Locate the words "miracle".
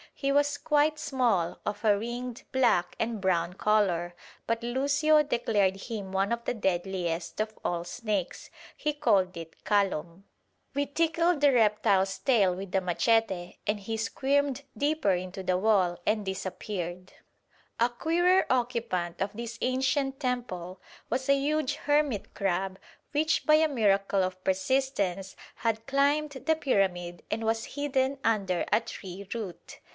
23.67-24.23